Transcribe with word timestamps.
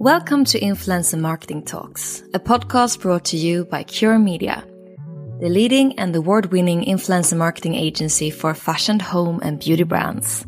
Welcome 0.00 0.46
to 0.46 0.58
Influencer 0.58 1.20
Marketing 1.20 1.62
Talks, 1.62 2.22
a 2.32 2.38
podcast 2.38 3.02
brought 3.02 3.26
to 3.26 3.36
you 3.36 3.66
by 3.66 3.82
Cure 3.82 4.18
Media, 4.18 4.64
the 5.40 5.50
leading 5.50 5.98
and 5.98 6.16
award 6.16 6.52
winning 6.52 6.86
influencer 6.86 7.36
marketing 7.36 7.74
agency 7.74 8.30
for 8.30 8.54
fashion, 8.54 8.98
home, 8.98 9.40
and 9.42 9.60
beauty 9.60 9.82
brands. 9.82 10.46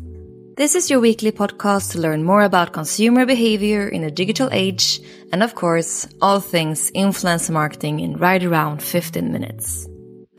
This 0.57 0.73
is 0.73 0.89
your 0.89 0.99
weekly 0.99 1.31
podcast 1.31 1.91
to 1.91 1.99
learn 1.99 2.23
more 2.23 2.41
about 2.41 2.73
consumer 2.73 3.27
behavior 3.27 3.87
in 3.87 4.03
a 4.03 4.09
digital 4.09 4.49
age 4.51 4.99
and, 5.31 5.43
of 5.43 5.53
course, 5.53 6.07
all 6.19 6.39
things 6.39 6.89
influencer 6.93 7.51
marketing 7.51 7.99
in 7.99 8.17
right 8.17 8.43
around 8.43 8.81
15 8.81 9.31
minutes. 9.31 9.87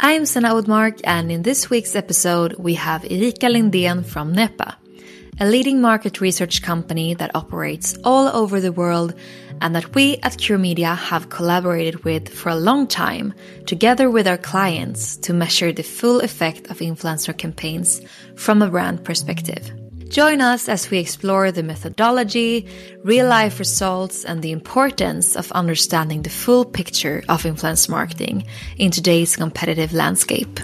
I'm 0.00 0.26
Sanna 0.26 0.54
Odmark, 0.54 1.00
and 1.04 1.30
in 1.30 1.42
this 1.42 1.70
week's 1.70 1.94
episode, 1.94 2.56
we 2.58 2.74
have 2.74 3.04
Erika 3.04 3.46
Lindén 3.46 4.04
from 4.04 4.32
NEPA, 4.32 4.76
a 5.40 5.46
leading 5.46 5.80
market 5.80 6.20
research 6.20 6.62
company 6.62 7.14
that 7.14 7.34
operates 7.34 7.96
all 8.04 8.28
over 8.28 8.60
the 8.60 8.72
world 8.72 9.14
and 9.60 9.74
that 9.74 9.94
we 9.94 10.16
at 10.22 10.38
Cure 10.38 10.58
Media 10.58 10.94
have 10.94 11.28
collaborated 11.28 12.04
with 12.04 12.28
for 12.28 12.50
a 12.50 12.56
long 12.56 12.86
time, 12.86 13.34
together 13.66 14.10
with 14.10 14.26
our 14.26 14.38
clients, 14.38 15.16
to 15.16 15.32
measure 15.32 15.72
the 15.72 15.82
full 15.82 16.20
effect 16.20 16.66
of 16.70 16.78
influencer 16.78 17.36
campaigns 17.36 18.00
from 18.36 18.62
a 18.62 18.68
brand 18.68 19.04
perspective. 19.04 19.72
Join 20.08 20.40
us 20.40 20.68
as 20.68 20.90
we 20.90 20.98
explore 20.98 21.50
the 21.50 21.62
methodology, 21.62 22.68
real 23.02 23.26
life 23.26 23.58
results, 23.58 24.24
and 24.24 24.42
the 24.42 24.52
importance 24.52 25.34
of 25.34 25.50
understanding 25.52 26.22
the 26.22 26.30
full 26.30 26.64
picture 26.64 27.24
of 27.28 27.46
influence 27.46 27.88
marketing 27.88 28.44
in 28.76 28.90
today's 28.90 29.34
competitive 29.34 29.92
landscape. 29.92 30.60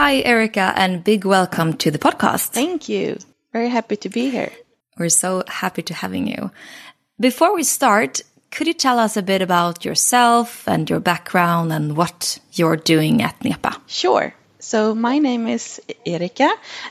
Hi, 0.00 0.22
Erika, 0.24 0.72
and 0.76 1.02
big 1.02 1.24
welcome 1.24 1.72
to 1.78 1.90
the 1.90 1.98
podcast. 1.98 2.50
Thank 2.50 2.88
you. 2.88 3.18
Very 3.52 3.68
happy 3.68 3.96
to 3.96 4.08
be 4.08 4.30
here. 4.30 4.52
We're 4.96 5.08
so 5.08 5.42
happy 5.48 5.82
to 5.82 5.92
having 5.92 6.28
you. 6.28 6.52
Before 7.18 7.52
we 7.52 7.64
start, 7.64 8.22
could 8.52 8.68
you 8.68 8.74
tell 8.74 9.00
us 9.00 9.16
a 9.16 9.22
bit 9.22 9.42
about 9.42 9.84
yourself 9.84 10.68
and 10.68 10.88
your 10.88 11.00
background 11.00 11.72
and 11.72 11.96
what 11.96 12.38
you're 12.52 12.76
doing 12.76 13.22
at 13.22 13.42
NEPA? 13.42 13.82
Sure. 13.88 14.32
So, 14.60 14.94
my 14.94 15.18
name 15.18 15.48
is 15.48 15.82
Erika, 16.06 16.48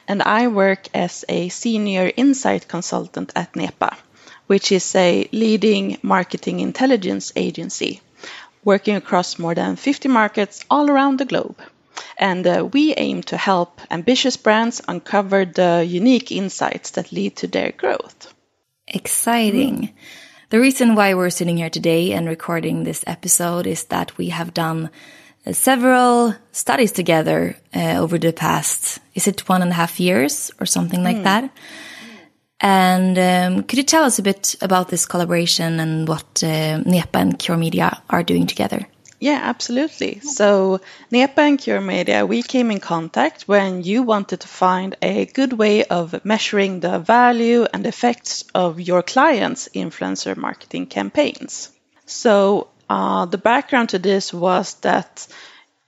and 0.10 0.22
I 0.22 0.50
work 0.50 0.90
as 0.94 1.24
a 1.30 1.48
senior 1.48 2.12
insight 2.18 2.68
consultant 2.68 3.32
at 3.38 3.56
NEPA, 3.56 3.96
which 4.48 4.74
is 4.74 4.94
a 4.96 5.30
leading 5.32 5.98
marketing 6.04 6.60
intelligence 6.60 7.32
agency 7.38 8.02
working 8.66 8.98
across 8.98 9.40
more 9.40 9.56
than 9.56 9.78
50 9.78 10.10
markets 10.10 10.66
all 10.70 10.90
around 10.90 11.20
the 11.20 11.26
globe. 11.26 11.56
And 12.18 12.48
uh, 12.48 12.68
we 12.74 12.96
aim 12.96 13.22
to 13.24 13.38
help 13.38 13.80
ambitious 13.92 14.38
brands 14.38 14.82
uncover 14.88 15.46
the 15.46 15.86
unique 15.88 16.32
insights 16.32 16.92
that 16.92 17.12
lead 17.12 17.36
to 17.38 17.48
their 17.48 17.72
growth. 17.72 18.34
Exciting. 18.88 19.94
The 20.50 20.60
reason 20.60 20.96
why 20.96 21.14
we're 21.14 21.30
sitting 21.30 21.58
here 21.58 21.70
today 21.70 22.14
and 22.14 22.28
recording 22.28 22.84
this 22.84 23.04
episode 23.06 23.68
is 23.68 23.84
that 23.86 24.18
we 24.18 24.30
have 24.30 24.54
done 24.54 24.90
uh, 25.46 25.52
several 25.52 26.34
studies 26.52 26.92
together 26.92 27.56
uh, 27.76 27.98
over 27.98 28.18
the 28.18 28.34
past, 28.34 29.00
is 29.14 29.28
it 29.28 29.48
one 29.48 29.62
and 29.62 29.72
a 29.72 29.76
half 29.76 30.00
years 30.00 30.50
or 30.60 30.66
something 30.66 31.04
like 31.04 31.18
mm. 31.18 31.24
that? 31.24 31.52
And 32.60 33.20
um, 33.20 33.64
could 33.64 33.78
you 33.78 33.84
tell 33.84 34.04
us 34.04 34.18
a 34.18 34.24
bit 34.24 34.56
about 34.62 34.88
this 34.88 35.06
collaboration 35.06 35.80
and 35.80 36.08
what 36.08 36.44
uh, 36.44 36.78
NEPA 36.78 37.20
and 37.20 37.38
Cure 37.38 37.58
Media 37.58 38.02
are 38.10 38.24
doing 38.24 38.48
together? 38.48 38.88
Yeah, 39.20 39.40
absolutely. 39.44 40.20
So, 40.22 40.82
NEPA 41.12 41.42
and 41.42 41.60
Cure 41.60 41.82
Media, 41.82 42.26
we 42.26 42.42
came 42.44 42.70
in 42.72 42.80
contact 42.80 43.44
when 43.48 43.84
you 43.84 44.04
wanted 44.04 44.42
to 44.42 44.48
find 44.48 44.96
a 45.02 45.26
good 45.26 45.54
way 45.54 45.84
of 45.86 46.24
measuring 46.26 46.80
the 46.80 47.00
value 47.00 47.66
and 47.72 47.86
effects 47.86 48.44
of 48.54 48.80
your 48.80 49.04
clients' 49.04 49.70
influencer 49.74 50.36
marketing 50.38 50.88
campaigns. 50.88 51.70
So, 52.06 52.70
uh, 52.90 53.26
the 53.26 53.38
background 53.38 53.90
to 53.90 54.00
this 54.00 54.34
was 54.34 54.76
that 54.82 55.28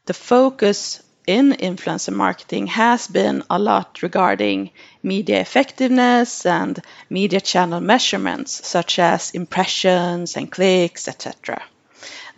the 0.06 0.14
focus 0.16 1.02
in 1.28 1.52
influencer 1.52 2.14
marketing 2.14 2.68
has 2.68 3.08
been 3.08 3.44
a 3.50 3.60
lot 3.60 4.02
regarding 4.02 4.72
media 5.04 5.40
effectiveness 5.40 6.46
and 6.48 6.80
media 7.10 7.42
channel 7.42 7.80
measurements, 7.80 8.68
such 8.68 8.98
as 9.00 9.32
impressions 9.32 10.36
and 10.36 10.52
clicks, 10.52 11.08
etc. 11.08 11.62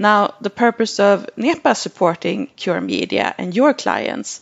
Now, 0.02 0.34
the 0.42 0.50
purpose 0.50 1.00
of 1.00 1.30
NEPA 1.38 1.76
supporting 1.76 2.48
Cure 2.56 2.82
Media 2.82 3.36
and 3.38 3.56
your 3.56 3.76
clients 3.76 4.42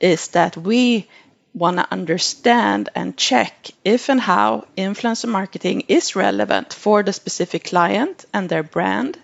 is 0.00 0.28
that 0.36 0.54
we 0.54 1.08
want 1.54 1.78
to 1.78 1.90
understand 1.90 2.90
and 2.94 3.16
check 3.16 3.70
if 3.86 4.10
and 4.10 4.20
how 4.20 4.66
influencer 4.76 5.30
marketing 5.30 5.84
is 5.88 6.14
relevant 6.14 6.74
for 6.74 7.02
the 7.02 7.14
specific 7.14 7.64
client 7.64 8.26
and 8.34 8.50
their 8.50 8.62
brand. 8.62 9.16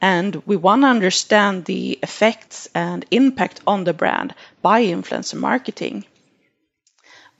And 0.00 0.44
we 0.46 0.54
want 0.54 0.82
to 0.82 0.94
understand 0.96 1.64
the 1.64 1.98
effects 2.04 2.68
and 2.72 3.04
impact 3.10 3.58
on 3.66 3.82
the 3.82 3.94
brand 3.94 4.32
by 4.62 4.84
influencer 4.84 5.40
marketing. 5.40 6.04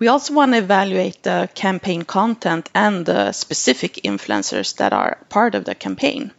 We 0.00 0.08
also 0.08 0.34
want 0.34 0.54
to 0.54 0.58
evaluate 0.58 1.22
the 1.22 1.48
campaign 1.54 2.02
content 2.02 2.68
and 2.74 3.06
the 3.06 3.30
specific 3.30 4.00
influencers 4.02 4.74
that 4.78 4.92
are 4.92 5.18
part 5.28 5.54
of 5.54 5.64
the 5.64 5.76
campaign. 5.76 6.32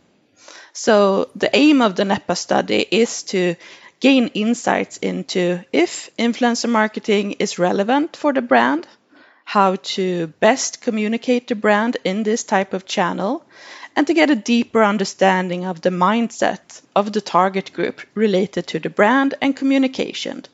So 0.79 1.31
the 1.35 1.49
aim 1.55 1.81
of 1.81 1.95
the 1.95 2.05
NEPA 2.05 2.35
study 2.35 2.85
is 2.91 3.23
to 3.33 3.55
gain 3.99 4.27
insights 4.35 4.97
into 4.97 5.65
if 5.73 6.11
influencer 6.19 6.69
marketing 6.69 7.31
is 7.39 7.57
relevant 7.57 8.15
for 8.15 8.31
the 8.31 8.43
brand, 8.43 8.87
how 9.43 9.77
to 9.95 10.27
best 10.39 10.81
communicate 10.81 11.47
the 11.47 11.55
brand 11.55 11.97
in 12.03 12.21
this 12.21 12.43
type 12.43 12.73
of 12.73 12.85
channel, 12.85 13.43
and 13.95 14.05
to 14.05 14.13
get 14.13 14.29
a 14.29 14.35
deeper 14.35 14.83
understanding 14.83 15.65
of 15.65 15.81
the 15.81 15.89
mindset 15.89 16.83
of 16.95 17.11
the 17.11 17.21
target 17.21 17.73
group 17.73 17.99
related 18.13 18.67
to 18.67 18.77
the 18.77 18.91
brand 18.91 19.33
and 19.41 19.55
communication, 19.55 20.45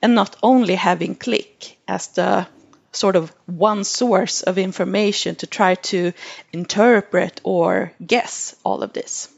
and 0.00 0.14
not 0.14 0.34
only 0.42 0.76
having 0.76 1.14
click 1.14 1.76
as 1.86 2.08
the 2.08 2.46
sort 2.92 3.16
of 3.16 3.34
one 3.44 3.84
source 3.84 4.40
of 4.42 4.56
information 4.56 5.34
to 5.34 5.46
try 5.46 5.74
to 5.74 6.12
interpret 6.54 7.42
or 7.44 7.92
guess 8.06 8.56
all 8.64 8.82
of 8.82 8.94
this. 8.94 9.28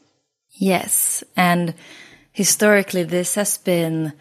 Yes. 0.60 1.24
And 1.36 1.74
historically, 2.32 3.02
this 3.02 3.34
has 3.34 3.56
been 3.56 4.12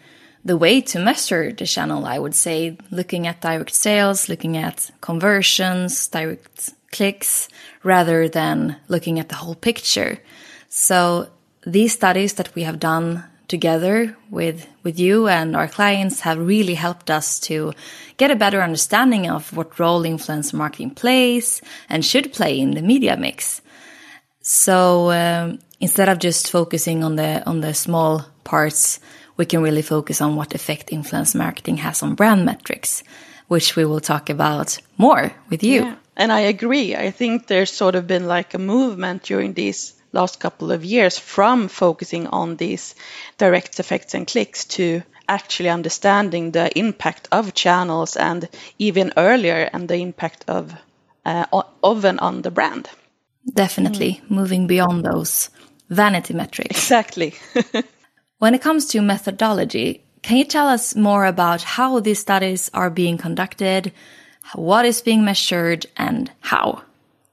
the 0.42 0.56
way 0.56 0.80
to 0.80 0.98
measure 0.98 1.52
the 1.52 1.66
channel, 1.66 2.06
I 2.06 2.18
would 2.18 2.34
say, 2.34 2.78
looking 2.90 3.26
at 3.26 3.42
direct 3.42 3.74
sales, 3.74 4.26
looking 4.30 4.56
at 4.56 4.90
conversions, 5.02 6.08
direct 6.08 6.70
clicks, 6.92 7.48
rather 7.82 8.26
than 8.26 8.76
looking 8.88 9.20
at 9.20 9.28
the 9.28 9.34
whole 9.34 9.54
picture. 9.54 10.18
So 10.70 11.28
these 11.66 11.92
studies 11.92 12.32
that 12.34 12.54
we 12.54 12.62
have 12.62 12.80
done 12.80 13.22
together 13.46 14.16
with, 14.30 14.66
with 14.82 14.98
you 14.98 15.28
and 15.28 15.54
our 15.54 15.68
clients 15.68 16.20
have 16.20 16.38
really 16.38 16.74
helped 16.74 17.10
us 17.10 17.38
to 17.40 17.74
get 18.16 18.30
a 18.30 18.36
better 18.36 18.62
understanding 18.62 19.28
of 19.28 19.54
what 19.54 19.78
role 19.78 20.04
influencer 20.04 20.54
marketing 20.54 20.92
plays 20.92 21.60
and 21.90 22.02
should 22.02 22.32
play 22.32 22.58
in 22.58 22.70
the 22.70 22.80
media 22.80 23.14
mix. 23.14 23.60
So 24.52 25.12
um, 25.12 25.60
instead 25.78 26.08
of 26.08 26.18
just 26.18 26.50
focusing 26.50 27.04
on 27.04 27.14
the 27.14 27.40
on 27.46 27.60
the 27.60 27.72
small 27.72 28.26
parts, 28.42 28.98
we 29.36 29.46
can 29.46 29.62
really 29.62 29.82
focus 29.82 30.20
on 30.20 30.34
what 30.34 30.54
effect 30.54 30.92
influence 30.92 31.36
marketing 31.36 31.76
has 31.76 32.02
on 32.02 32.16
brand 32.16 32.44
metrics, 32.44 33.04
which 33.46 33.76
we 33.76 33.84
will 33.84 34.00
talk 34.00 34.28
about 34.28 34.76
more 34.98 35.32
with 35.50 35.62
you. 35.62 35.82
Yeah. 35.82 35.94
And 36.16 36.32
I 36.32 36.40
agree. 36.40 36.96
I 36.96 37.12
think 37.12 37.46
there's 37.46 37.70
sort 37.70 37.94
of 37.94 38.08
been 38.08 38.26
like 38.26 38.52
a 38.54 38.58
movement 38.58 39.22
during 39.22 39.54
these 39.54 39.94
last 40.12 40.40
couple 40.40 40.72
of 40.72 40.84
years 40.84 41.16
from 41.16 41.68
focusing 41.68 42.26
on 42.26 42.56
these 42.56 42.96
direct 43.38 43.78
effects 43.78 44.14
and 44.14 44.26
clicks 44.26 44.64
to 44.64 45.02
actually 45.28 45.68
understanding 45.68 46.50
the 46.50 46.76
impact 46.76 47.28
of 47.30 47.54
channels 47.54 48.16
and 48.16 48.48
even 48.78 49.12
earlier 49.16 49.70
and 49.72 49.88
the 49.88 49.98
impact 49.98 50.44
of 50.48 50.74
uh, 51.24 51.62
of 51.84 52.04
and 52.04 52.18
on 52.18 52.42
the 52.42 52.50
brand. 52.50 52.90
Definitely 53.54 54.20
mm. 54.24 54.30
moving 54.30 54.66
beyond 54.66 55.04
those 55.04 55.50
vanity 55.88 56.34
metrics. 56.34 56.76
Exactly. 56.76 57.34
when 58.38 58.54
it 58.54 58.62
comes 58.62 58.86
to 58.86 59.02
methodology, 59.02 60.04
can 60.22 60.36
you 60.36 60.44
tell 60.44 60.68
us 60.68 60.94
more 60.94 61.24
about 61.24 61.62
how 61.62 62.00
these 62.00 62.18
studies 62.18 62.70
are 62.74 62.90
being 62.90 63.16
conducted, 63.18 63.92
what 64.54 64.84
is 64.84 65.00
being 65.00 65.24
measured, 65.24 65.86
and 65.96 66.30
how? 66.40 66.82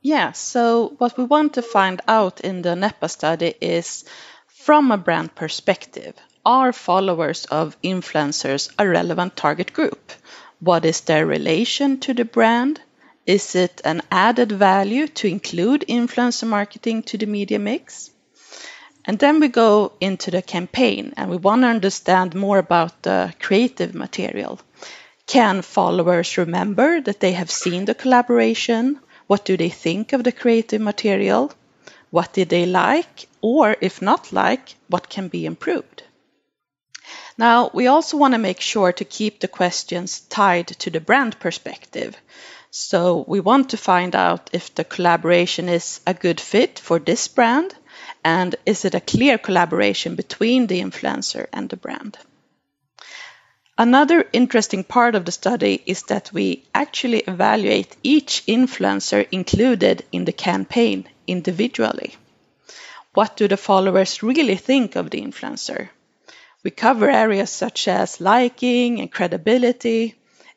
Yeah, 0.02 0.32
so 0.32 0.94
what 0.98 1.18
we 1.18 1.26
want 1.26 1.54
to 1.56 1.62
find 1.62 2.02
out 2.08 2.40
in 2.42 2.62
the 2.62 2.76
NEPA 2.76 3.10
study 3.10 3.56
is 3.60 4.06
from 4.48 4.92
a 4.92 4.98
brand 4.98 5.36
perspective, 5.36 6.16
are 6.46 6.72
followers 6.72 7.46
of 7.46 7.76
influencers 7.82 8.70
a 8.80 8.88
relevant 8.88 9.36
target 9.36 9.74
group? 9.74 10.14
What 10.60 10.86
is 10.86 11.02
their 11.02 11.26
relation 11.26 12.00
to 12.02 12.14
the 12.14 12.26
brand? 12.26 12.80
Is 13.28 13.56
it 13.56 13.82
an 13.84 14.04
added 14.10 14.54
value 14.54 15.06
to 15.20 15.28
include 15.28 15.84
influencer 15.90 16.48
marketing 16.48 17.04
to 17.04 17.18
the 17.18 17.26
media 17.26 17.60
mix? 17.60 18.10
And 19.04 19.20
then 19.20 19.42
we 19.42 19.50
go 19.50 19.92
into 20.00 20.32
the 20.32 20.42
campaign 20.42 21.14
and 21.18 21.30
we 21.30 21.36
want 21.36 21.64
to 21.64 21.68
understand 21.68 22.36
more 22.36 22.58
about 22.58 23.04
the 23.04 23.34
creative 23.38 23.94
material. 23.94 24.62
Can 25.26 25.62
followers 25.62 26.38
remember 26.38 27.02
that 27.02 27.20
they 27.20 27.34
have 27.34 27.52
seen 27.52 27.84
the 27.84 27.94
collaboration? 27.94 28.98
What 29.28 29.44
do 29.44 29.58
they 29.58 29.70
think 29.70 30.14
of 30.14 30.24
the 30.24 30.32
creative 30.32 30.80
material? 30.80 31.52
What 32.12 32.32
did 32.32 32.48
they 32.48 32.66
like? 32.66 33.28
Or 33.42 33.76
if 33.82 34.02
not 34.02 34.32
like, 34.32 34.76
what 34.88 35.10
can 35.10 35.28
be 35.28 35.46
improved? 35.46 36.04
Now, 37.38 37.72
we 37.74 37.88
also 37.88 38.16
want 38.16 38.36
to 38.36 38.40
make 38.40 38.62
sure 38.62 38.94
to 38.94 39.04
keep 39.04 39.42
the 39.42 39.50
questions 39.50 40.22
tied 40.22 40.68
to 40.80 40.90
the 40.90 41.02
brand 41.02 41.40
perspective. 41.42 42.16
So 42.80 43.26
we 43.28 43.40
want 43.40 43.72
to 43.72 43.78
find 43.78 44.16
out 44.16 44.52
if 44.54 44.76
the 44.76 44.84
collaboration 44.84 45.68
is 45.68 46.00
a 46.06 46.14
good 46.14 46.40
fit 46.40 46.78
for 46.78 47.00
this 47.00 47.28
brand 47.28 47.74
and 48.24 48.56
is 48.68 48.86
it 48.86 48.94
a 48.94 49.00
clear 49.00 49.40
collaboration 49.40 50.14
between 50.14 50.68
the 50.68 50.80
influencer 50.80 51.48
and 51.52 51.68
the 51.70 51.76
brand. 51.76 52.20
Another 53.80 54.30
interesting 54.32 54.84
part 54.84 55.16
of 55.16 55.26
the 55.26 55.32
study 55.32 55.82
is 55.88 56.04
that 56.04 56.32
we 56.32 56.66
actually 56.72 57.22
evaluate 57.22 57.96
each 58.04 58.46
influencer 58.46 59.28
included 59.32 60.06
in 60.12 60.26
the 60.26 60.32
campaign 60.32 61.10
individually. 61.26 62.16
What 63.16 63.36
do 63.38 63.48
the 63.48 63.58
followers 63.58 64.22
really 64.22 64.56
think 64.56 64.96
of 64.96 65.10
the 65.10 65.24
influencer? 65.24 65.90
We 66.64 66.70
cover 66.70 67.10
areas 67.10 67.50
such 67.50 67.88
as 67.88 68.22
liking 68.22 69.00
and 69.02 69.12
credibility, 69.12 70.14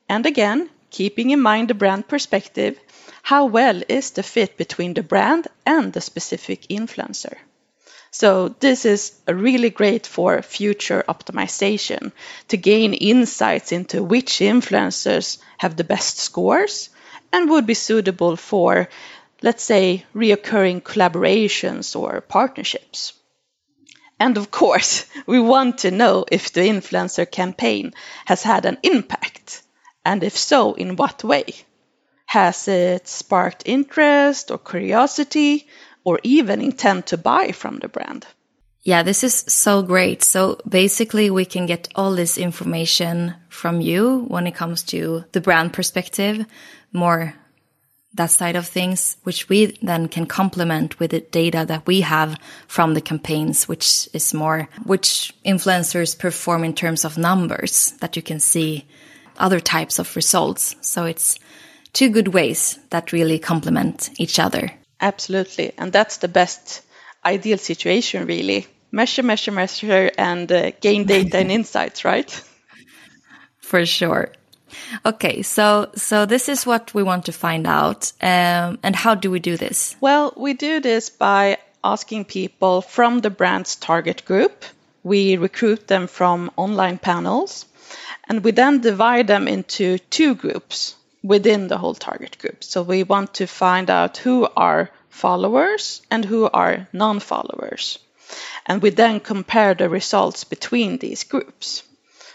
and 0.06 0.26
again, 0.26 0.68
keeping 0.90 1.30
in 1.30 1.40
mind 1.40 1.68
the 1.68 1.74
brand 1.74 2.08
perspective, 2.08 2.78
how 3.22 3.46
well 3.46 3.80
is 3.88 4.10
the 4.10 4.22
fit 4.22 4.56
between 4.56 4.94
the 4.94 5.02
brand 5.02 5.48
and 5.64 5.92
the 5.92 6.00
specific 6.00 6.62
influencer? 6.68 7.36
So 8.12 8.48
this 8.48 8.84
is 8.84 9.12
really 9.28 9.70
great 9.70 10.04
for 10.06 10.42
future 10.42 11.04
optimization 11.08 12.10
to 12.48 12.56
gain 12.56 12.92
insights 12.92 13.70
into 13.70 14.02
which 14.02 14.40
influencers 14.40 15.38
have 15.58 15.76
the 15.76 15.84
best 15.84 16.18
scores 16.18 16.90
and 17.32 17.48
would 17.48 17.66
be 17.66 17.74
suitable 17.74 18.34
for, 18.34 18.88
let's 19.42 19.62
say, 19.62 20.04
reoccurring 20.14 20.82
collaborations 20.82 21.94
or 21.94 22.20
partnerships. 22.20 23.12
And 24.18 24.36
of 24.36 24.50
course, 24.50 25.06
we 25.26 25.38
want 25.38 25.78
to 25.78 25.90
know 25.92 26.24
if 26.30 26.52
the 26.52 26.62
influencer 26.62 27.30
campaign 27.30 27.94
has 28.24 28.42
had 28.42 28.66
an 28.66 28.78
impact, 28.82 29.62
and 30.04 30.22
if 30.22 30.36
so, 30.36 30.74
in 30.74 30.96
what 30.96 31.24
way. 31.24 31.46
Has 32.26 32.68
it 32.68 33.08
sparked 33.08 33.62
interest 33.66 34.50
or 34.50 34.58
curiosity, 34.58 35.66
or 36.04 36.20
even 36.22 36.60
intent 36.60 37.08
to 37.08 37.16
buy 37.16 37.52
from 37.52 37.78
the 37.78 37.88
brand? 37.88 38.26
Yeah, 38.82 39.02
this 39.02 39.22
is 39.24 39.44
so 39.46 39.82
great. 39.82 40.22
So 40.22 40.58
basically, 40.66 41.28
we 41.28 41.44
can 41.44 41.66
get 41.66 41.88
all 41.94 42.14
this 42.14 42.38
information 42.38 43.34
from 43.48 43.80
you 43.80 44.24
when 44.28 44.46
it 44.46 44.54
comes 44.54 44.82
to 44.84 45.24
the 45.32 45.40
brand 45.40 45.72
perspective, 45.72 46.46
more 46.92 47.34
that 48.14 48.30
side 48.30 48.56
of 48.56 48.66
things, 48.66 49.16
which 49.22 49.48
we 49.48 49.78
then 49.82 50.08
can 50.08 50.26
complement 50.26 50.98
with 50.98 51.12
the 51.12 51.20
data 51.20 51.64
that 51.68 51.86
we 51.86 52.00
have 52.00 52.38
from 52.66 52.94
the 52.94 53.00
campaigns, 53.00 53.68
which 53.68 54.08
is 54.12 54.34
more 54.34 54.68
which 54.84 55.32
influencers 55.44 56.18
perform 56.18 56.64
in 56.64 56.74
terms 56.74 57.04
of 57.04 57.18
numbers 57.18 57.92
that 58.00 58.16
you 58.16 58.22
can 58.22 58.40
see 58.40 58.86
other 59.40 59.60
types 59.60 59.98
of 59.98 60.14
results. 60.16 60.76
So 60.80 61.04
it's 61.04 61.38
two 61.92 62.10
good 62.10 62.28
ways 62.28 62.78
that 62.90 63.12
really 63.12 63.38
complement 63.38 64.10
each 64.18 64.38
other. 64.38 64.70
Absolutely. 65.00 65.72
And 65.78 65.92
that's 65.92 66.18
the 66.18 66.28
best 66.28 66.82
ideal 67.24 67.58
situation, 67.58 68.26
really. 68.26 68.66
Measure, 68.92 69.22
measure, 69.22 69.52
measure, 69.52 70.10
and 70.18 70.50
uh, 70.50 70.72
gain 70.80 71.04
data 71.04 71.38
and 71.38 71.50
insights, 71.58 72.04
right? 72.04 72.30
For 73.60 73.86
sure. 73.86 74.32
Okay, 75.04 75.42
so 75.42 75.90
so 75.94 76.26
this 76.26 76.48
is 76.48 76.66
what 76.66 76.94
we 76.94 77.02
want 77.02 77.24
to 77.26 77.32
find 77.32 77.66
out, 77.66 78.12
um, 78.20 78.78
and 78.82 78.94
how 78.94 79.14
do 79.14 79.30
we 79.30 79.40
do 79.40 79.56
this? 79.56 79.96
Well, 80.00 80.32
we 80.36 80.54
do 80.54 80.80
this 80.80 81.10
by 81.10 81.58
asking 81.82 82.26
people 82.26 82.82
from 82.82 83.20
the 83.20 83.30
brand's 83.30 83.76
target 83.76 84.24
group. 84.24 84.64
We 85.02 85.36
recruit 85.36 85.86
them 85.86 86.06
from 86.06 86.50
online 86.56 86.98
panels, 86.98 87.64
and 88.30 88.44
we 88.44 88.52
then 88.52 88.80
divide 88.80 89.26
them 89.26 89.48
into 89.48 89.98
two 89.98 90.36
groups 90.36 90.94
within 91.20 91.66
the 91.66 91.76
whole 91.76 91.94
target 91.94 92.38
group. 92.38 92.62
So 92.62 92.82
we 92.82 93.02
want 93.02 93.34
to 93.34 93.46
find 93.46 93.90
out 93.90 94.18
who 94.18 94.48
are 94.56 94.90
followers 95.08 96.00
and 96.12 96.24
who 96.24 96.48
are 96.48 96.86
non-followers, 96.92 97.98
and 98.66 98.80
we 98.80 98.90
then 98.90 99.18
compare 99.18 99.74
the 99.74 99.88
results 99.88 100.44
between 100.44 100.98
these 100.98 101.24
groups. 101.24 101.82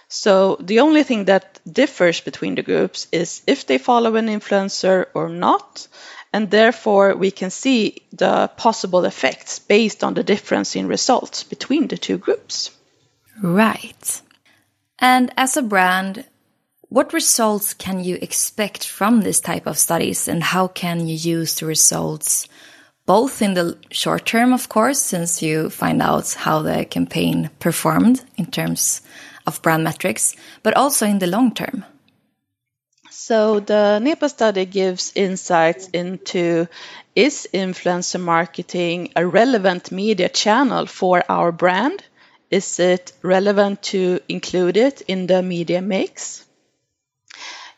So 0.10 0.58
the 0.60 0.82
only 0.82 1.04
thing 1.04 1.26
that 1.26 1.60
differs 1.66 2.20
between 2.20 2.56
the 2.56 2.62
groups 2.62 3.08
is 3.14 3.42
if 3.48 3.66
they 3.66 3.78
follow 3.78 4.16
an 4.16 4.28
influencer 4.28 5.06
or 5.14 5.30
not, 5.30 5.88
and 6.34 6.52
therefore 6.52 7.16
we 7.16 7.32
can 7.32 7.50
see 7.50 8.04
the 8.12 8.50
possible 8.58 9.06
effects 9.06 9.60
based 9.60 10.04
on 10.04 10.14
the 10.14 10.24
difference 10.24 10.76
in 10.76 10.88
results 10.88 11.44
between 11.46 11.88
the 11.88 11.98
two 11.98 12.18
groups. 12.18 12.72
Right. 13.42 14.22
And 15.06 15.32
as 15.38 15.56
a 15.56 15.62
brand, 15.62 16.26
what 16.90 17.14
results 17.14 17.76
can 17.76 18.04
you 18.04 18.18
expect 18.24 18.88
from 18.88 19.22
this 19.22 19.40
type 19.40 19.68
of 19.68 19.78
studies 19.78 20.28
and 20.28 20.42
how 20.42 20.68
can 20.68 21.08
you 21.08 21.14
use 21.14 21.54
the 21.54 21.68
results 21.68 22.48
both 23.06 23.44
in 23.44 23.54
the 23.54 23.78
short 23.92 24.26
term, 24.26 24.52
of 24.52 24.68
course, 24.68 25.00
since 25.00 25.44
you 25.44 25.70
find 25.70 26.02
out 26.02 26.34
how 26.34 26.64
the 26.64 26.86
campaign 26.86 27.52
performed 27.60 28.24
in 28.36 28.48
terms 28.48 29.02
of 29.46 29.62
brand 29.62 29.84
metrics, 29.84 30.36
but 30.64 30.74
also 30.74 31.06
in 31.06 31.20
the 31.20 31.28
long 31.28 31.54
term? 31.54 31.86
So 33.12 33.60
the 33.60 34.00
NEPA 34.00 34.30
study 34.30 34.66
gives 34.66 35.12
insights 35.14 35.88
into 35.90 36.68
is 37.14 37.48
influencer 37.54 38.20
marketing 38.20 39.14
a 39.16 39.24
relevant 39.24 39.92
media 39.92 40.30
channel 40.30 40.88
for 40.88 41.24
our 41.30 41.52
brand? 41.52 42.04
Is 42.52 42.80
it 42.80 43.12
relevant 43.22 43.82
to 43.84 44.20
include 44.30 44.78
it 44.78 45.02
in 45.02 45.28
the 45.28 45.42
media 45.42 45.82
mix? 45.82 46.46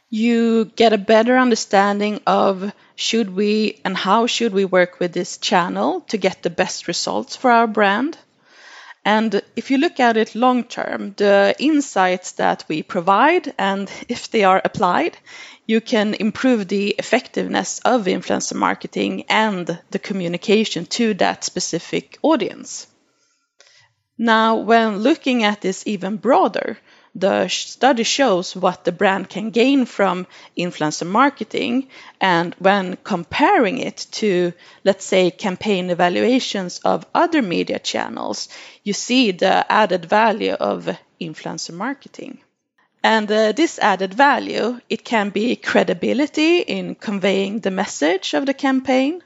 You 0.09 0.65
get 0.65 0.93
a 0.93 0.97
better 0.97 1.37
understanding 1.37 2.21
of 2.27 2.71
should 2.95 3.35
we 3.35 3.79
and 3.85 3.95
how 3.95 4.27
should 4.27 4.53
we 4.53 4.65
work 4.65 4.99
with 4.99 5.13
this 5.13 5.37
channel 5.37 6.01
to 6.09 6.17
get 6.17 6.43
the 6.43 6.49
best 6.49 6.87
results 6.87 7.35
for 7.35 7.51
our 7.51 7.67
brand? 7.67 8.17
And 9.05 9.41
if 9.55 9.71
you 9.71 9.77
look 9.77 10.01
at 10.01 10.17
it 10.17 10.35
long 10.35 10.65
term, 10.65 11.13
the 11.15 11.55
insights 11.59 12.33
that 12.33 12.65
we 12.67 12.83
provide 12.83 13.53
and 13.57 13.89
if 14.09 14.29
they 14.31 14.43
are 14.43 14.61
applied, 14.63 15.17
you 15.65 15.79
can 15.79 16.13
improve 16.13 16.67
the 16.67 16.89
effectiveness 16.99 17.79
of 17.85 18.05
influencer 18.05 18.55
marketing 18.55 19.23
and 19.29 19.79
the 19.91 19.99
communication 19.99 20.85
to 20.97 21.13
that 21.15 21.45
specific 21.45 22.17
audience. 22.21 22.87
Now, 24.17 24.55
when 24.55 24.97
looking 24.99 25.43
at 25.43 25.61
this 25.61 25.83
even 25.85 26.17
broader, 26.17 26.77
the 27.13 27.47
study 27.47 28.03
shows 28.03 28.55
what 28.55 28.83
the 28.83 28.91
brand 28.91 29.29
can 29.29 29.49
gain 29.49 29.85
from 29.85 30.27
influencer 30.57 31.07
marketing. 31.07 31.87
And 32.21 32.55
when 32.59 32.97
comparing 33.03 33.79
it 33.79 34.05
to, 34.11 34.53
let's 34.83 35.05
say, 35.05 35.31
campaign 35.31 35.89
evaluations 35.89 36.79
of 36.79 37.05
other 37.13 37.41
media 37.41 37.79
channels, 37.79 38.49
you 38.83 38.93
see 38.93 39.31
the 39.31 39.71
added 39.71 40.05
value 40.05 40.53
of 40.53 40.95
influencer 41.19 41.73
marketing. 41.73 42.39
And 43.03 43.31
uh, 43.31 43.51
this 43.51 43.79
added 43.79 44.13
value, 44.13 44.79
it 44.89 45.03
can 45.05 45.29
be 45.29 45.55
credibility 45.55 46.59
in 46.59 46.95
conveying 46.95 47.59
the 47.59 47.71
message 47.71 48.33
of 48.33 48.45
the 48.45 48.53
campaign, 48.53 49.23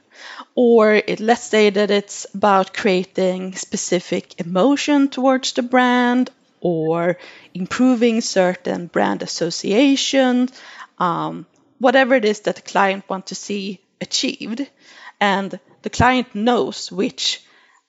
or 0.54 0.92
it, 0.94 1.20
let's 1.20 1.44
say 1.44 1.70
that 1.70 1.90
it's 1.90 2.26
about 2.34 2.74
creating 2.74 3.54
specific 3.54 4.40
emotion 4.40 5.08
towards 5.08 5.52
the 5.52 5.62
brand 5.62 6.30
or 6.60 7.18
improving 7.54 8.20
certain 8.20 8.86
brand 8.86 9.22
association, 9.22 10.48
um, 10.98 11.46
whatever 11.78 12.14
it 12.14 12.24
is 12.24 12.40
that 12.40 12.56
the 12.56 12.62
client 12.62 13.04
wants 13.08 13.30
to 13.30 13.34
see 13.34 13.80
achieved. 14.00 14.68
And 15.20 15.58
the 15.82 15.90
client 15.90 16.34
knows 16.34 16.90
which 16.90 17.42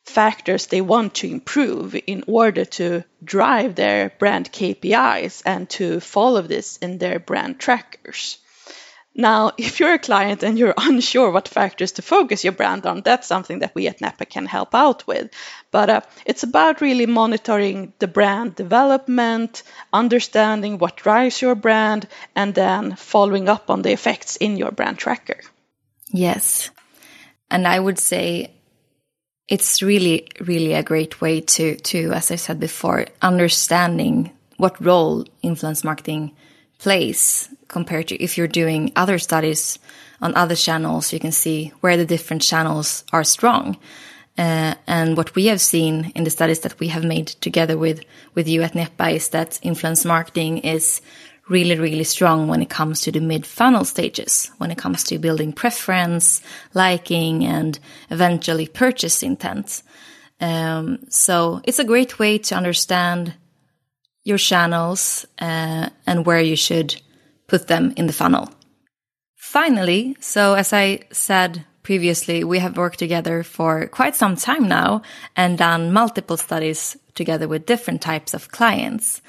factors 0.03 0.67
they 0.67 0.81
want 0.81 1.15
to 1.15 1.27
improve 1.27 1.95
in 2.07 2.23
order 2.27 2.65
to 2.65 3.03
drive 3.23 3.75
their 3.75 4.09
brand 4.19 4.51
KPIs 4.51 5.41
and 5.45 5.69
to 5.69 5.99
follow 5.99 6.41
this 6.41 6.77
in 6.77 6.97
their 6.97 7.19
brand 7.19 7.59
trackers. 7.59 8.37
Now, 9.15 9.51
if 9.57 9.79
you're 9.79 9.93
a 9.93 9.99
client 9.99 10.43
and 10.43 10.57
you're 10.57 10.73
unsure 10.77 11.31
what 11.31 11.47
factors 11.47 11.93
to 11.93 12.01
focus 12.01 12.43
your 12.43 12.53
brand 12.53 12.85
on, 12.85 13.01
that's 13.01 13.27
something 13.27 13.59
that 13.59 13.75
we 13.75 13.87
at 13.87 14.01
NEPA 14.01 14.25
can 14.25 14.45
help 14.45 14.73
out 14.73 15.05
with. 15.07 15.29
But 15.71 15.89
uh, 15.89 16.01
it's 16.25 16.43
about 16.43 16.81
really 16.81 17.05
monitoring 17.05 17.93
the 17.99 18.07
brand 18.07 18.55
development, 18.55 19.63
understanding 19.91 20.77
what 20.77 20.97
drives 20.97 21.41
your 21.41 21.55
brand, 21.55 22.07
and 22.35 22.53
then 22.53 22.95
following 22.95 23.49
up 23.49 23.69
on 23.69 23.81
the 23.81 23.91
effects 23.91 24.35
in 24.37 24.57
your 24.57 24.71
brand 24.71 24.97
tracker. 24.97 25.39
Yes. 26.11 26.69
And 27.49 27.67
I 27.67 27.79
would 27.79 27.99
say 27.99 28.51
it's 29.47 29.81
really, 29.81 30.27
really 30.39 30.73
a 30.73 30.83
great 30.83 31.21
way 31.21 31.41
to, 31.41 31.75
to, 31.75 32.11
as 32.13 32.31
I 32.31 32.35
said 32.35 32.59
before, 32.59 33.05
understanding 33.21 34.31
what 34.57 34.83
role 34.83 35.25
influence 35.41 35.83
marketing 35.83 36.35
plays 36.83 37.49
compared 37.69 38.09
to 38.09 38.21
if 38.21 38.37
you're 38.37 38.59
doing 38.61 38.91
other 38.97 39.17
studies 39.17 39.79
on 40.21 40.35
other 40.35 40.55
channels, 40.55 41.13
you 41.13 41.19
can 41.19 41.31
see 41.31 41.71
where 41.79 41.95
the 41.95 42.05
different 42.05 42.41
channels 42.41 43.05
are 43.13 43.23
strong. 43.23 43.77
Uh, 44.37 44.73
and 44.85 45.15
what 45.15 45.33
we 45.33 45.45
have 45.45 45.61
seen 45.61 46.11
in 46.15 46.25
the 46.25 46.29
studies 46.29 46.59
that 46.59 46.77
we 46.79 46.89
have 46.89 47.05
made 47.05 47.27
together 47.27 47.77
with, 47.77 48.03
with 48.35 48.47
you 48.49 48.63
at 48.63 48.75
NEPA 48.75 49.09
is 49.09 49.29
that 49.29 49.59
influence 49.61 50.03
marketing 50.03 50.57
is 50.57 51.01
really, 51.47 51.79
really 51.79 52.03
strong 52.03 52.47
when 52.49 52.61
it 52.61 52.69
comes 52.69 52.99
to 53.01 53.11
the 53.11 53.21
mid 53.21 53.45
funnel 53.45 53.85
stages, 53.85 54.51
when 54.57 54.71
it 54.71 54.77
comes 54.77 55.03
to 55.03 55.19
building 55.19 55.53
preference, 55.53 56.41
liking, 56.73 57.45
and 57.45 57.79
eventually 58.09 58.67
purchase 58.67 59.23
intent. 59.23 59.83
Um, 60.41 60.99
so 61.09 61.61
it's 61.63 61.79
a 61.79 61.85
great 61.85 62.19
way 62.19 62.37
to 62.39 62.55
understand 62.55 63.33
your 64.23 64.37
channels 64.37 65.25
uh, 65.39 65.89
and 66.07 66.25
where 66.25 66.41
you 66.41 66.55
should 66.55 67.01
put 67.47 67.67
them 67.67 67.93
in 67.97 68.07
the 68.07 68.13
funnel. 68.13 68.49
Finally, 69.35 70.15
so 70.19 70.53
as 70.55 70.73
I 70.73 71.01
said 71.11 71.65
previously, 71.83 72.43
we 72.43 72.59
have 72.59 72.77
worked 72.77 72.99
together 72.99 73.43
for 73.43 73.87
quite 73.87 74.15
some 74.15 74.35
time 74.35 74.67
now 74.67 75.01
and 75.35 75.57
done 75.57 75.91
multiple 75.91 76.37
studies 76.37 76.97
together 77.13 77.47
with 77.47 77.65
different 77.65 78.01
types 78.01 78.33
of 78.33 78.49
clients. 78.49 79.21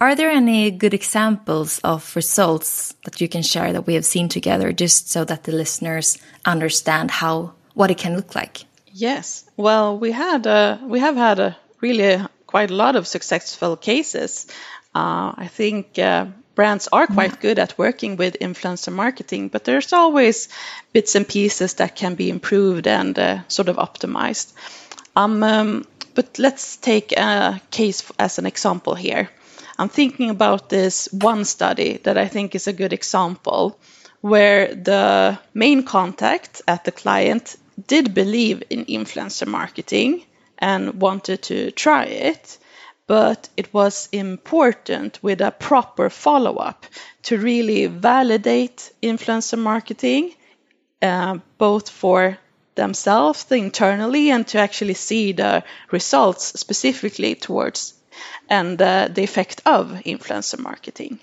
Are 0.00 0.14
there 0.14 0.30
any 0.30 0.70
good 0.70 0.94
examples 0.94 1.80
of 1.80 2.14
results 2.16 2.94
that 3.04 3.20
you 3.20 3.28
can 3.28 3.42
share 3.42 3.72
that 3.72 3.86
we 3.86 3.94
have 3.94 4.04
seen 4.06 4.28
together 4.28 4.72
just 4.72 5.10
so 5.10 5.24
that 5.24 5.44
the 5.44 5.52
listeners 5.52 6.18
understand 6.44 7.10
how 7.10 7.54
what 7.74 7.90
it 7.90 7.98
can 7.98 8.16
look 8.16 8.34
like? 8.34 8.64
Yes. 8.86 9.44
Well, 9.56 9.98
we 9.98 10.12
had 10.12 10.46
a, 10.46 10.80
we 10.84 11.00
have 11.00 11.16
had 11.16 11.38
a 11.38 11.56
really 11.80 12.24
quite 12.48 12.70
a 12.70 12.74
lot 12.74 12.96
of 12.96 13.06
successful 13.06 13.76
cases. 13.76 14.46
Uh, 14.94 15.32
I 15.36 15.48
think 15.48 15.98
uh, 15.98 16.26
brands 16.54 16.88
are 16.90 17.06
quite 17.06 17.34
mm. 17.34 17.40
good 17.40 17.58
at 17.58 17.78
working 17.78 18.16
with 18.16 18.38
influencer 18.40 18.92
marketing, 18.92 19.48
but 19.48 19.64
there's 19.64 19.92
always 19.92 20.48
bits 20.92 21.14
and 21.14 21.28
pieces 21.28 21.74
that 21.74 21.94
can 21.94 22.16
be 22.16 22.30
improved 22.30 22.86
and 22.86 23.16
uh, 23.18 23.46
sort 23.48 23.68
of 23.68 23.76
optimized. 23.76 24.54
Um, 25.14 25.42
um, 25.42 25.84
but 26.14 26.38
let's 26.38 26.76
take 26.78 27.12
a 27.12 27.60
case 27.70 28.10
as 28.18 28.38
an 28.38 28.46
example 28.46 28.94
here. 28.94 29.28
I'm 29.78 29.90
thinking 29.90 30.30
about 30.30 30.68
this 30.68 31.08
one 31.12 31.44
study 31.44 31.98
that 32.02 32.16
I 32.16 32.28
think 32.28 32.54
is 32.54 32.66
a 32.66 32.72
good 32.72 32.92
example 32.92 33.78
where 34.20 34.74
the 34.74 35.38
main 35.54 35.84
contact 35.84 36.62
at 36.66 36.84
the 36.84 36.92
client 36.92 37.56
did 37.86 38.14
believe 38.14 38.62
in 38.70 38.86
influencer 38.86 39.46
marketing 39.46 40.24
and 40.58 41.00
wanted 41.00 41.42
to 41.42 41.70
try 41.70 42.04
it, 42.04 42.58
but 43.06 43.48
it 43.56 43.72
was 43.72 44.08
important 44.12 45.18
with 45.22 45.40
a 45.40 45.50
proper 45.50 46.10
follow 46.10 46.56
up 46.56 46.86
to 47.22 47.38
really 47.38 47.86
validate 47.86 48.92
influencer 49.02 49.58
marketing, 49.58 50.34
uh, 51.00 51.38
both 51.58 51.88
for 51.88 52.38
themselves 52.74 53.50
internally 53.50 54.30
and 54.30 54.46
to 54.46 54.58
actually 54.58 54.94
see 54.94 55.32
the 55.32 55.64
results 55.90 56.60
specifically 56.60 57.34
towards 57.34 57.94
and 58.48 58.80
uh, 58.80 59.08
the 59.08 59.22
effect 59.22 59.62
of 59.66 59.90
influencer 60.06 60.58
marketing. 60.58 61.18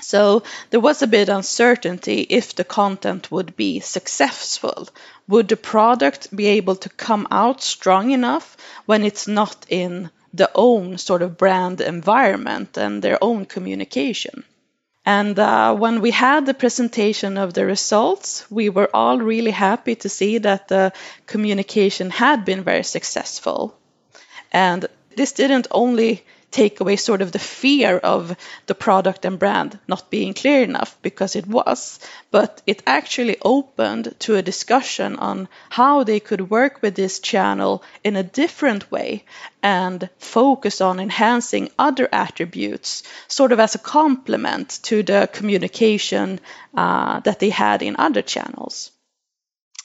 So 0.00 0.42
there 0.70 0.80
was 0.80 1.02
a 1.02 1.06
bit 1.06 1.28
of 1.28 1.36
uncertainty 1.36 2.20
if 2.28 2.54
the 2.54 2.64
content 2.64 3.30
would 3.30 3.56
be 3.56 3.80
successful. 3.80 4.88
Would 5.26 5.48
the 5.48 5.56
product 5.56 6.34
be 6.34 6.46
able 6.46 6.76
to 6.76 6.88
come 6.88 7.26
out 7.30 7.62
strong 7.62 8.10
enough 8.10 8.56
when 8.86 9.04
it's 9.04 9.26
not 9.26 9.66
in 9.68 10.10
the 10.32 10.50
own 10.54 10.98
sort 10.98 11.22
of 11.22 11.36
brand 11.36 11.80
environment 11.80 12.76
and 12.76 13.02
their 13.02 13.18
own 13.22 13.44
communication? 13.44 14.44
And 15.04 15.38
uh, 15.38 15.74
when 15.74 16.02
we 16.02 16.10
had 16.10 16.44
the 16.44 16.52
presentation 16.52 17.38
of 17.38 17.54
the 17.54 17.64
results, 17.64 18.44
we 18.50 18.68
were 18.68 18.90
all 18.92 19.18
really 19.18 19.52
happy 19.52 19.94
to 19.96 20.08
see 20.08 20.36
that 20.38 20.68
the 20.68 20.92
communication 21.26 22.10
had 22.10 22.44
been 22.44 22.62
very 22.62 22.84
successful. 22.84 23.74
And 24.52 24.86
this 25.16 25.32
didn't 25.32 25.66
only 25.70 26.24
take 26.50 26.80
away 26.80 26.96
sort 26.96 27.22
of 27.22 27.32
the 27.32 27.38
fear 27.38 27.98
of 27.98 28.36
the 28.66 28.74
product 28.74 29.24
and 29.24 29.38
brand 29.38 29.78
not 29.86 30.10
being 30.10 30.34
clear 30.34 30.62
enough 30.62 30.96
because 31.02 31.36
it 31.36 31.46
was, 31.46 32.00
but 32.30 32.62
it 32.66 32.82
actually 32.86 33.36
opened 33.42 34.14
to 34.20 34.36
a 34.36 34.42
discussion 34.42 35.16
on 35.16 35.48
how 35.68 36.04
they 36.04 36.20
could 36.20 36.50
work 36.50 36.80
with 36.82 36.94
this 36.94 37.20
channel 37.20 37.82
in 38.02 38.16
a 38.16 38.22
different 38.22 38.90
way 38.90 39.24
and 39.62 40.08
focus 40.18 40.80
on 40.80 41.00
enhancing 41.00 41.70
other 41.78 42.08
attributes, 42.12 43.02
sort 43.26 43.52
of 43.52 43.60
as 43.60 43.74
a 43.74 43.78
complement 43.78 44.78
to 44.82 45.02
the 45.02 45.28
communication 45.32 46.40
uh, 46.74 47.20
that 47.20 47.40
they 47.40 47.50
had 47.50 47.82
in 47.82 47.96
other 47.98 48.22
channels. 48.22 48.90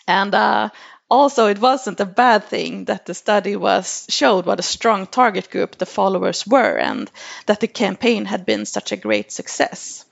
And 0.07 0.33
uh, 0.35 0.69
also 1.13 1.45
it 1.45 1.59
wasn't 1.59 1.99
a 1.99 2.05
bad 2.05 2.43
thing 2.45 2.85
that 2.85 3.05
the 3.05 3.13
study 3.13 3.55
was 3.55 4.07
showed 4.09 4.45
what 4.47 4.59
a 4.59 4.63
strong 4.63 5.05
target 5.05 5.51
group 5.51 5.77
the 5.77 5.85
followers 5.85 6.47
were 6.47 6.77
and 6.77 7.11
that 7.45 7.59
the 7.59 7.67
campaign 7.67 8.25
had 8.25 8.45
been 8.45 8.65
such 8.65 8.91
a 8.91 8.97
great 8.97 9.31
success. 9.31 10.05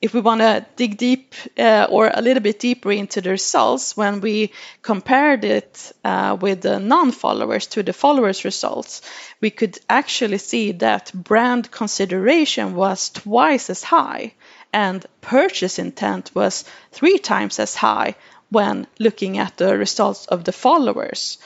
If 0.00 0.12
we 0.12 0.20
want 0.20 0.40
to 0.40 0.66
dig 0.74 0.98
deep 0.98 1.34
uh, 1.56 1.86
or 1.88 2.10
a 2.12 2.20
little 2.20 2.42
bit 2.42 2.58
deeper 2.58 2.90
into 2.90 3.20
the 3.20 3.30
results, 3.30 3.96
when 3.96 4.20
we 4.20 4.52
compared 4.82 5.44
it 5.44 5.92
uh, 6.04 6.36
with 6.38 6.62
the 6.62 6.80
non 6.80 7.12
followers 7.12 7.68
to 7.68 7.82
the 7.84 7.92
followers' 7.92 8.44
results, 8.44 9.02
we 9.40 9.50
could 9.50 9.78
actually 9.88 10.38
see 10.38 10.72
that 10.72 11.12
brand 11.14 11.70
consideration 11.70 12.74
was 12.74 13.10
twice 13.10 13.70
as 13.70 13.84
high 13.84 14.34
and 14.74 15.06
purchase 15.20 15.78
intent 15.78 16.32
was 16.34 16.64
three 16.90 17.18
times 17.18 17.60
as 17.60 17.76
high 17.76 18.16
when 18.50 18.86
looking 18.98 19.38
at 19.38 19.56
the 19.56 19.76
results 19.76 20.26
of 20.26 20.44
the 20.44 20.52
followers, 20.52 21.38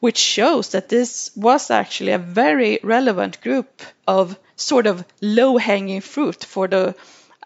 which 0.00 0.18
shows 0.18 0.70
that 0.70 0.88
this 0.88 1.30
was 1.36 1.70
actually 1.70 2.12
a 2.12 2.18
very 2.18 2.78
relevant 2.82 3.40
group 3.40 3.82
of 4.06 4.38
sort 4.56 4.86
of 4.86 5.04
low 5.20 5.56
hanging 5.56 6.00
fruit 6.00 6.44
for 6.44 6.68
the 6.68 6.94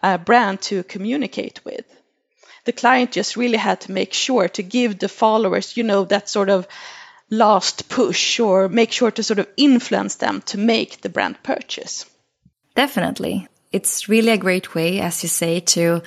uh, 0.01 0.17
brand 0.17 0.61
to 0.61 0.83
communicate 0.83 1.63
with. 1.63 1.85
The 2.65 2.73
client 2.73 3.11
just 3.11 3.37
really 3.37 3.57
had 3.57 3.81
to 3.81 3.91
make 3.91 4.13
sure 4.13 4.49
to 4.49 4.63
give 4.63 4.99
the 4.99 5.07
followers, 5.07 5.77
you 5.77 5.83
know, 5.83 6.03
that 6.05 6.29
sort 6.29 6.49
of 6.49 6.67
last 7.29 7.89
push 7.89 8.39
or 8.39 8.69
make 8.69 8.91
sure 8.91 9.11
to 9.11 9.23
sort 9.23 9.39
of 9.39 9.47
influence 9.57 10.15
them 10.15 10.41
to 10.41 10.57
make 10.57 11.01
the 11.01 11.09
brand 11.09 11.41
purchase. 11.43 12.05
Definitely. 12.75 13.47
It's 13.71 14.09
really 14.09 14.31
a 14.31 14.37
great 14.37 14.75
way, 14.75 14.99
as 14.99 15.23
you 15.23 15.29
say, 15.29 15.59
to 15.59 16.01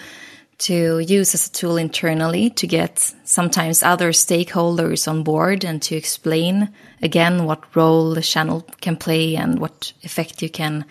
to 0.60 0.98
use 0.98 1.34
as 1.34 1.46
a 1.46 1.52
tool 1.52 1.76
internally 1.76 2.50
to 2.50 2.66
get 2.66 2.98
sometimes 3.24 3.82
other 3.82 4.12
stakeholders 4.12 5.08
on 5.08 5.22
board 5.22 5.64
and 5.64 5.80
to 5.82 5.96
explain 5.96 6.68
again 7.02 7.44
what 7.44 7.74
role 7.74 8.14
the 8.14 8.20
channel 8.20 8.66
can 8.80 8.96
play 8.96 9.36
and 9.36 9.58
what 9.58 9.92
effect 10.02 10.42
you 10.42 10.50
can 10.50 10.84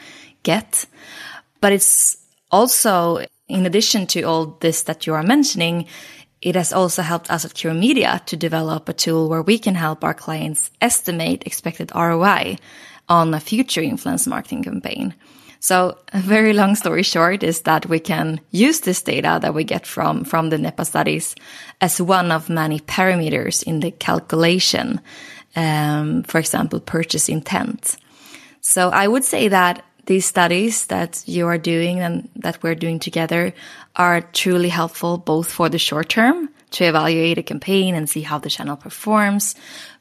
get. 0.44 0.86
But 1.62 1.74
it's 1.74 2.18
also, 2.52 3.26
in 3.48 3.66
addition 3.66 4.08
to 4.08 4.24
all 4.24 4.58
this 4.60 4.84
that 4.84 5.06
you 5.06 5.14
are 5.14 5.24
mentioning, 5.24 5.86
it 6.42 6.56
has 6.56 6.74
also 6.74 7.02
helped 7.02 7.30
us 7.30 7.46
at 7.46 7.54
Cure 7.54 7.74
Media 7.74 8.22
to 8.26 8.36
develop 8.36 8.90
a 8.90 8.94
tool 8.94 9.30
where 9.30 9.44
we 9.44 9.60
can 9.60 9.76
help 9.76 10.04
our 10.04 10.14
clients 10.14 10.72
estimate 10.82 11.44
expected 11.46 11.92
ROI 11.94 12.58
on 13.08 13.34
a 13.34 13.40
future 13.40 13.82
influence 13.82 14.26
marketing 14.26 14.64
campaign. 14.64 15.14
So 15.60 15.98
a 16.14 16.20
very 16.20 16.54
long 16.54 16.76
story 16.76 17.04
short 17.04 17.44
is 17.44 17.62
that 17.62 17.86
we 17.88 18.00
can 18.00 18.40
use 18.52 18.82
this 18.82 19.02
data 19.02 19.40
that 19.42 19.54
we 19.54 19.64
get 19.64 19.86
from, 19.86 20.24
from 20.24 20.50
the 20.50 20.58
NEPA 20.58 20.86
studies 20.86 21.36
as 21.82 22.02
one 22.02 22.32
of 22.32 22.50
many 22.50 22.80
parameters 22.80 23.62
in 23.64 23.82
the 23.82 23.92
calculation. 23.92 25.02
Um, 25.56 26.24
for 26.24 26.40
example, 26.40 26.80
purchase 26.80 27.28
intent. 27.28 27.98
So 28.62 28.90
I 28.90 29.08
would 29.08 29.26
say 29.26 29.50
that 29.50 29.84
these 30.06 30.26
studies 30.26 30.86
that 30.88 31.24
you 31.28 31.46
are 31.48 31.58
doing 31.58 32.00
and 32.00 32.30
that 32.36 32.64
we're 32.64 32.76
doing 32.76 33.00
together 33.00 33.54
are 34.00 34.22
truly 34.22 34.70
helpful 34.70 35.18
both 35.18 35.52
for 35.52 35.70
the 35.70 35.78
short 35.78 36.10
term 36.10 36.50
to 36.72 36.86
evaluate 36.86 37.38
a 37.38 37.44
campaign 37.44 37.96
and 37.96 38.10
see 38.10 38.22
how 38.22 38.40
the 38.40 38.50
channel 38.50 38.78
performs, 38.78 39.56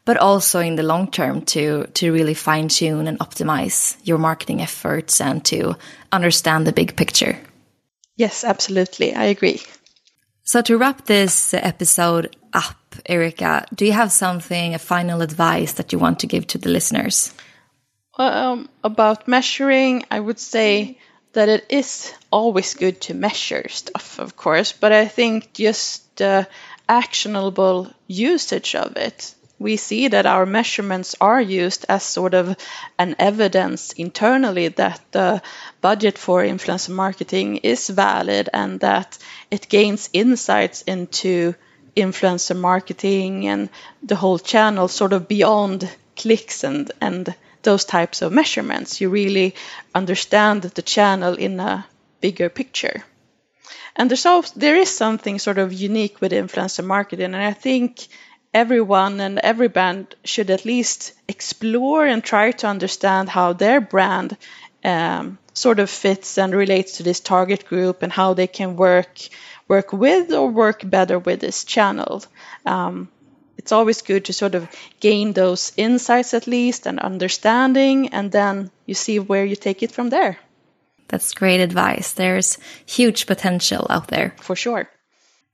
but 0.04 0.16
also 0.16 0.60
in 0.60 0.76
the 0.76 0.82
long 0.82 1.10
term 1.10 1.42
to 1.42 1.86
to 1.94 2.12
really 2.12 2.34
fine 2.34 2.68
tune 2.68 3.08
and 3.08 3.18
optimize 3.18 3.96
your 4.04 4.18
marketing 4.18 4.62
efforts 4.62 5.20
and 5.20 5.44
to 5.44 5.74
understand 6.12 6.66
the 6.66 6.72
big 6.72 6.96
picture. 6.96 7.38
Yes, 8.16 8.44
absolutely. 8.44 9.14
I 9.14 9.24
agree. 9.24 9.60
So 10.44 10.62
to 10.62 10.78
wrap 10.78 11.04
this 11.04 11.52
episode 11.52 12.34
up, 12.52 12.76
Erika, 13.06 13.66
do 13.74 13.84
you 13.84 13.92
have 13.92 14.10
something, 14.10 14.74
a 14.74 14.78
final 14.78 15.20
advice 15.20 15.74
that 15.74 15.92
you 15.92 15.98
want 15.98 16.20
to 16.20 16.26
give 16.26 16.46
to 16.46 16.58
the 16.58 16.70
listeners? 16.70 17.34
Um, 18.16 18.68
about 18.82 19.28
measuring, 19.28 20.04
I 20.10 20.18
would 20.18 20.38
say 20.40 20.98
that 21.32 21.48
it 21.48 21.66
is 21.68 22.12
always 22.30 22.74
good 22.74 23.00
to 23.02 23.14
measure 23.14 23.68
stuff, 23.68 24.18
of 24.18 24.36
course, 24.36 24.72
but 24.72 24.92
I 24.92 25.06
think 25.06 25.52
just 25.52 26.22
uh, 26.22 26.44
actionable 26.88 27.88
usage 28.06 28.74
of 28.74 28.96
it 28.96 29.34
we 29.58 29.76
see 29.76 30.08
that 30.08 30.26
our 30.26 30.46
measurements 30.46 31.14
are 31.20 31.40
used 31.40 31.84
as 31.88 32.02
sort 32.02 32.34
of 32.34 32.56
an 32.98 33.16
evidence 33.18 33.92
internally 33.92 34.68
that 34.68 35.00
the 35.10 35.42
budget 35.80 36.16
for 36.16 36.42
influencer 36.42 36.90
marketing 36.90 37.56
is 37.56 37.88
valid 37.88 38.48
and 38.52 38.80
that 38.80 39.18
it 39.50 39.68
gains 39.68 40.10
insights 40.12 40.82
into 40.82 41.54
influencer 41.96 42.56
marketing 42.56 43.48
and 43.48 43.68
the 44.02 44.16
whole 44.16 44.38
channel 44.38 44.86
sort 44.86 45.12
of 45.12 45.26
beyond 45.26 45.90
clicks 46.16 46.62
and 46.62 46.92
and 47.00 47.34
those 47.62 47.84
types 47.84 48.22
of 48.22 48.32
measurements 48.32 49.00
you 49.00 49.08
really 49.08 49.54
understand 49.94 50.62
the 50.62 50.82
channel 50.82 51.34
in 51.34 51.60
a 51.60 51.86
bigger 52.20 52.48
picture 52.48 53.04
and 53.96 54.08
there's 54.08 54.26
also, 54.26 54.52
there 54.56 54.76
is 54.76 54.90
something 54.90 55.38
sort 55.38 55.58
of 55.58 55.72
unique 55.72 56.20
with 56.20 56.32
influencer 56.32 56.84
marketing 56.84 57.34
and 57.34 57.36
i 57.36 57.52
think 57.52 58.08
everyone 58.54 59.20
and 59.20 59.38
every 59.38 59.68
brand 59.68 60.14
should 60.24 60.50
at 60.50 60.64
least 60.64 61.12
explore 61.28 62.06
and 62.06 62.24
try 62.24 62.50
to 62.50 62.66
understand 62.66 63.28
how 63.28 63.52
their 63.52 63.80
brand 63.80 64.36
um, 64.84 65.38
sort 65.54 65.80
of 65.80 65.90
fits 65.90 66.38
and 66.38 66.54
relates 66.54 66.96
to 66.96 67.02
this 67.02 67.20
target 67.20 67.66
group 67.66 68.02
and 68.02 68.12
how 68.12 68.34
they 68.34 68.46
can 68.46 68.76
work 68.76 69.18
work 69.66 69.92
with 69.92 70.32
or 70.32 70.48
work 70.48 70.88
better 70.88 71.18
with 71.18 71.40
this 71.40 71.64
channel. 71.64 72.22
Um, 72.64 73.08
it's 73.68 73.72
always 73.72 74.00
good 74.00 74.24
to 74.24 74.32
sort 74.32 74.54
of 74.54 74.66
gain 74.98 75.34
those 75.34 75.72
insights 75.76 76.32
at 76.32 76.46
least 76.46 76.86
and 76.86 76.98
understanding, 76.98 78.08
and 78.14 78.32
then 78.32 78.70
you 78.86 78.94
see 78.94 79.18
where 79.18 79.44
you 79.44 79.56
take 79.56 79.82
it 79.82 79.92
from 79.92 80.08
there. 80.08 80.38
That's 81.08 81.34
great 81.34 81.60
advice. 81.60 82.12
There's 82.12 82.56
huge 82.86 83.26
potential 83.26 83.86
out 83.90 84.08
there. 84.08 84.34
For 84.40 84.56
sure. 84.56 84.88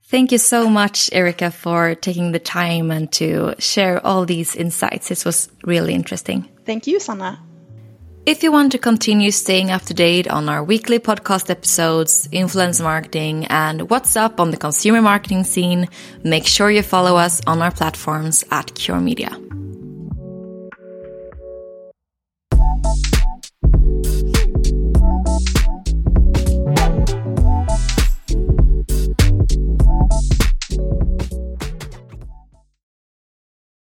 Thank 0.04 0.30
you 0.30 0.38
so 0.38 0.68
much, 0.71 1.11
Erika, 1.12 1.50
for 1.50 1.97
taking 1.97 2.30
the 2.30 2.38
time 2.38 2.92
and 2.92 3.11
to 3.14 3.56
share 3.59 3.99
all 4.06 4.26
these 4.26 4.54
insights. 4.54 5.09
This 5.09 5.25
was 5.25 5.49
really 5.64 5.92
interesting. 5.92 6.49
Thank 6.64 6.87
you, 6.87 7.00
Sanna. 7.00 7.40
If 8.26 8.43
you 8.43 8.50
want 8.50 8.73
to 8.73 8.78
continue 8.78 9.31
staying 9.31 9.71
up 9.71 9.83
to 9.83 9.93
date 9.93 10.28
on 10.28 10.49
our 10.49 10.64
weekly 10.64 10.99
podcast 10.99 11.50
episodes, 11.50 12.26
influence 12.33 12.81
marketing, 12.81 13.45
and 13.50 13.90
what's 13.90 14.16
up 14.16 14.40
on 14.40 14.50
the 14.50 14.57
consumer 14.57 15.02
marketing 15.02 15.45
scene, 15.45 15.88
make 16.23 16.47
sure 16.47 16.71
you 16.71 16.83
follow 16.83 17.16
us 17.16 17.43
on 17.47 17.61
our 17.61 17.71
platforms 17.71 18.43
at 18.50 18.75
Cure 18.75 18.99
Media. 18.99 19.38